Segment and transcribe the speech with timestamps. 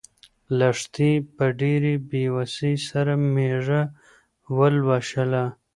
[0.59, 3.81] لښتې په ډېرې بې وسۍ سره مېږه
[4.57, 5.45] ولوشله.